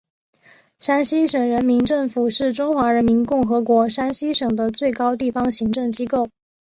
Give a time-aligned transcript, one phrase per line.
[0.79, 6.27] 山西省人民政府是中华人民共和国山西省的最高地方行政机构。